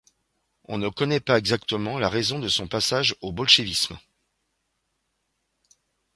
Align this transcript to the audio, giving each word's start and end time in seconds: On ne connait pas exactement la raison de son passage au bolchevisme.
On 0.63 0.79
ne 0.79 0.89
connait 0.89 1.19
pas 1.19 1.37
exactement 1.37 1.99
la 1.99 2.09
raison 2.09 2.39
de 2.39 2.47
son 2.47 2.67
passage 2.67 3.15
au 3.21 3.31
bolchevisme. 3.31 3.99